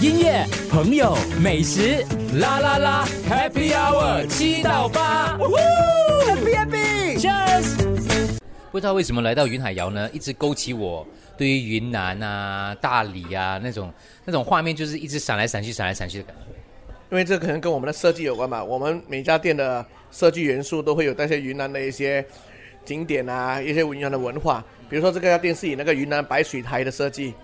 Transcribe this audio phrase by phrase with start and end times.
[0.00, 2.02] 音乐、朋友、美食，
[2.38, 8.38] 啦啦啦，Happy Hour 七到八，Happy Happy，Cheers！
[8.72, 11.06] 不知道为什么来到云海肴呢，一直勾起我
[11.36, 13.92] 对于云南啊、大理啊那种
[14.24, 16.42] 那种画面，就是一直闪来闪去、闪来闪去的感觉。
[17.10, 18.64] 因为这可能跟我们的设计有关吧。
[18.64, 22.24] 我们每家店的设计元素都会有那些云南的一些
[22.86, 24.64] 景点啊，一些云南的文化。
[24.88, 27.34] 比如说这个家店是以那个云南白水台的设计，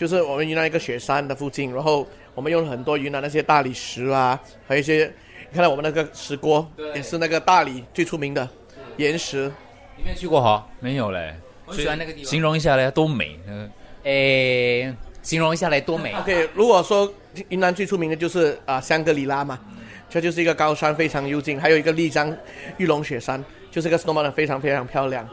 [0.00, 5.04] 就是我们云南一个雪山的附近，然后我们用了很多云南那些大理石啊，还有一些
[5.50, 8.48] 你看到我们那个石锅，也是那个大理最出名的
[8.96, 9.52] 岩石。
[9.98, 10.66] 你没有去过哈？
[10.80, 11.34] 没有嘞，
[11.66, 12.30] 我喜欢那个地方。
[12.30, 13.38] 形容一下嘞，多美。
[13.46, 13.70] 嗯，
[14.04, 16.14] 诶，形容一下来多美。
[16.14, 17.12] OK，如果说
[17.50, 19.60] 云南最出名的就是啊、香格里拉嘛，
[20.08, 22.34] 这就是一个高山，非常幽静，还有一个丽江
[22.78, 25.28] 玉龙雪山，就是个 snowman 非常非常漂亮。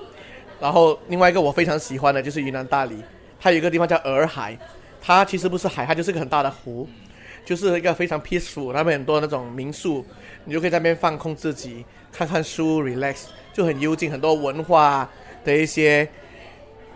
[0.59, 3.01] 然后另外一个我非常喜欢的就是云南大理，
[3.39, 4.57] 它有一个地方叫洱海，
[5.01, 6.87] 它其实不是海，它就是个很大的湖，
[7.45, 10.05] 就是一个非常 peaceful，那边很多那种民宿，
[10.45, 15.09] 你就可以在那边放空自己，看看书，relax，就很幽静，很多文化
[15.45, 16.07] 的一些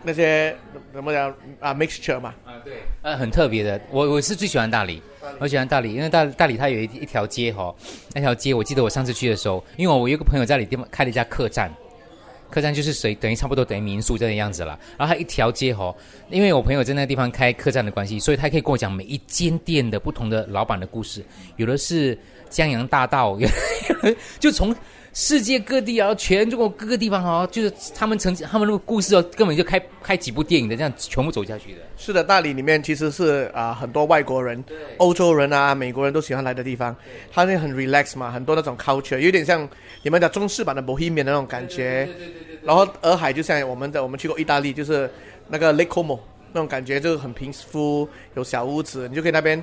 [0.04, 0.56] 那些
[0.92, 2.34] 怎么讲啊 mixture 嘛。
[2.44, 3.80] 啊，对，呃，很特别的。
[3.92, 5.02] 我我是最喜欢大理，
[5.40, 7.74] 我喜欢大理，因为大大理它有一一条街哈、
[8.14, 11.72] 那条街我记得我上次去的时候，因为我有一个朋友在里地方开了一家客栈，
[12.52, 14.78] 客栈就是谁等于差不多等于民宿这个样子了。
[14.98, 15.96] 然后它一条街哦、
[16.30, 22.16] 因为我朋友在那个地方开客栈的关系，所以他可以跟我讲每一间店的不同的老板的故事，有的是
[22.50, 23.48] 江洋大盗， 有
[24.04, 24.76] 的就从。
[25.14, 31.80] 世界各地啊，全中国各个地方哦，就是他们曾经他们那个故事哦，根本就开开几部电影的，这样全部走下去的。
[31.98, 34.64] 是的，大理里面其实是啊、很多外国人、
[34.98, 36.96] 欧洲人啊、美国人都喜欢来的地方。
[37.30, 39.68] 它那很 relax 嘛，很多那种 culture，有点像
[40.02, 42.08] 你们的中式版的 Bohemian 的那种感觉。
[42.64, 45.12] 然后洱海就像我们的，我们去过意大利，就是
[45.50, 46.20] 那个 Lake Como
[46.54, 49.62] 那种感觉，就是很平夫，有小屋子，你就可以那边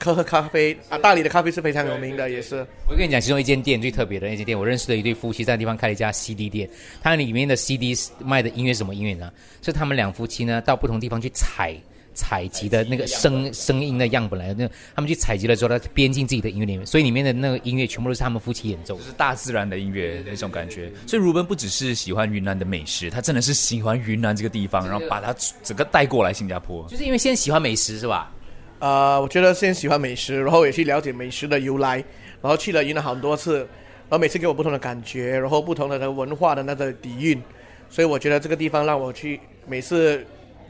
[0.00, 0.98] 喝喝咖啡啊。
[0.98, 2.66] 大理的咖啡是非常有名的，也是。
[2.88, 6.68] 我跟你讲，其中一间店最特别的那间店，我认识的一对夫妻在那地方开了一家 CD 店，
[7.02, 9.32] 它里面的 CD 卖的音乐是什么音乐呢？
[9.62, 11.74] 是他们两夫妻呢到不同地方去采
[12.14, 19.04] 采集的那个声声音的样本来，那他们去采集了之后，他编进自己的音乐里面，所以里面的那个音乐全部都是他们夫妻演奏的。
[19.04, 20.90] 是大自然的音乐那种感觉。
[21.06, 25.32] 所以如本不只是喜欢云南的美食，他真的是喜欢云南这个地方，然后把它
[25.62, 26.84] 整个带过来新加坡。
[26.88, 28.32] 就是因为现在喜欢美食是吧？
[28.80, 31.96] 呃，我觉得先喜欢美食，然后也去了解美食的由来，
[32.40, 37.42] 然后去了云南很多次，然后每次给我不同的感觉，然后不同的文化的那个底蕴，
[37.90, 40.24] 所以我觉得这个地方让我去每次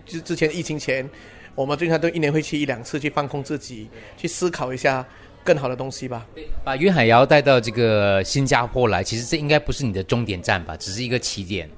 [0.06, 1.08] 之之前疫情前，
[1.54, 5.04] 我们经常都一年会去一两次去放空自己，去思考一下
[5.44, 6.26] 更好的东西吧。
[6.64, 11.68] 把云海肴带到这个新加坡来，其实这应该不是你的终点站吧，只是一个起点。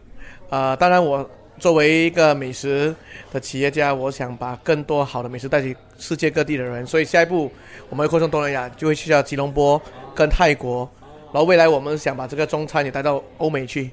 [0.48, 1.28] 呃，当然我
[1.60, 2.92] 作为一个美食
[3.30, 7.52] 的企业家，我想把更多好的美食带给世界各地的人，所以下一步
[7.90, 9.80] 我们会扩充东南亚，就会去到吉隆坡
[10.14, 10.90] 跟泰国，
[11.30, 13.90] 然后未来我们想把这个中餐也带到欧美去。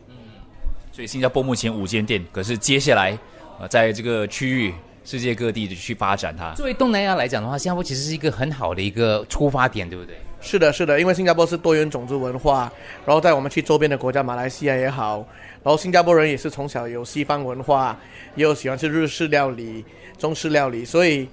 [0.93, 3.11] 所以新加坡目前五间店，可是接下来
[3.59, 4.73] 啊，在这个区域
[5.03, 6.53] 世界各地的去发展它。
[6.55, 10.15] 作为东南亚来讲的话，新加坡其实是一个很好的一个出发点，对不对？
[10.39, 12.71] 是的，是的，因为新加坡是多元种族文化，
[13.05, 15.27] 然后在我们去周边的国家，马来西亚也好，
[15.63, 17.97] 然后新加坡人也是从小有西方文化，
[18.35, 19.83] 也有喜欢吃日式料理、
[20.17, 21.27] 中式料理，所以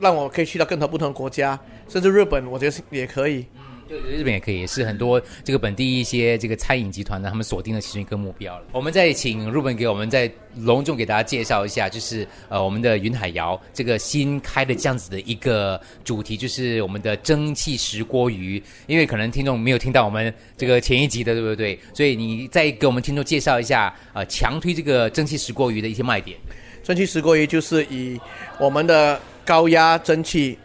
[0.00, 3.46] 让我可以去到更多不同国家，甚至日本，我觉得也可以。
[3.88, 8.66] 对，日本也可以，是很多这个本地一些这个餐饮集团呢，他们锁定了其中一个目标了。
[8.72, 18.62] 我们再请日本给我们再隆重给大家介绍一下，就是呃我们的云海肴这个新开的这样子的一个主题，就是我们的蒸汽石锅鱼。
[18.86, 21.78] 因为可能听众没有听到我们这个前一集的，对不对？
[21.94, 26.36] 所以你再给我们听众介绍一下，呃，强推这个蒸汽石锅鱼的一些卖点。
[26.84, 28.20] 蒸汽石锅鱼就是以
[28.58, 30.58] 我们的高压蒸汽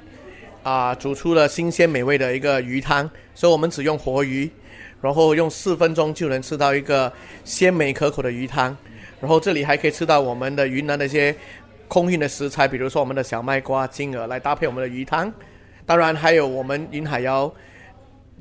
[0.63, 4.49] 啊、煮出了新鲜美味的一个鱼汤，所以我们只用活鱼，
[5.01, 7.11] 然后用四分钟就能吃到一个
[7.43, 8.75] 鲜美可口的鱼汤。
[9.19, 11.35] 然后这里还可以吃到我们的云南的一些
[11.87, 15.31] 空运的食材，比如说我们的小麦瓜、金耳来搭配我们的鱼汤。
[15.85, 17.51] 当然还有我们云海肴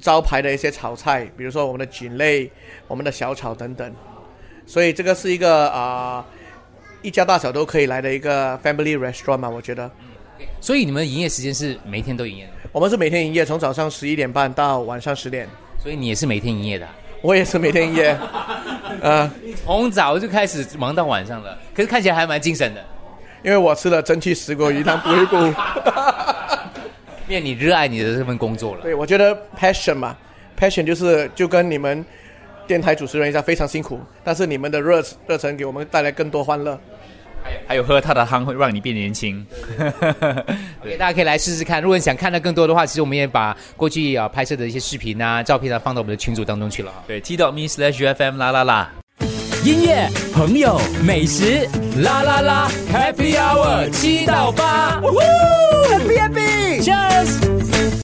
[0.01, 2.51] 招牌的一些炒菜，比如说我们的菌类、
[2.87, 3.93] 我们的小炒等等。
[4.65, 6.25] 所以这个是一个啊、
[7.03, 9.91] 一家大小都可以来的一个 family restaurant 嘛，我觉得。
[10.61, 15.49] 所以你们营业时间是每天都营业的，我们是每天营业，从早上十一点半到晚上十点。
[15.83, 18.17] 所以你也是每天营业的啊、我也是每天营业，
[19.03, 19.29] 呃，
[19.65, 22.85] 从早就开始忙到晚上了，可是看起来还蛮精神的。
[23.43, 25.37] 因为我吃了蒸汽石锅鱼汤补一补。
[27.29, 28.83] 因为你热爱你的这份工作了。
[28.83, 30.17] 对，我觉得 passion 嘛
[30.59, 32.05] ，passion 就是就跟你们
[32.67, 36.79] 电台主持人一样，非常辛苦，但是你们的热热忱给我们带来更多欢乐。
[37.67, 39.45] 还有喝他的汤会让你变年轻。
[40.83, 41.83] OK，大家可以来试试看。
[41.83, 47.03] 如果你想看的更多的话，其实我们也把过去啊拍摄的一些视频啊、照片啊放到我们的群组当中去了哈。
[47.07, 48.93] 对，t dot me slash UFM 啦啦啦。
[49.65, 51.69] 音乐、朋友、美食，
[52.03, 55.21] 啦啦啦，Happy Hour 七到八，呜呼